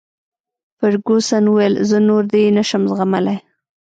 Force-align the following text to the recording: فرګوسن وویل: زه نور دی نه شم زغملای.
فرګوسن 0.77 1.43
وویل: 1.47 1.73
زه 1.89 1.97
نور 2.07 2.23
دی 2.31 2.43
نه 2.57 2.63
شم 2.69 2.83
زغملای. 2.91 3.37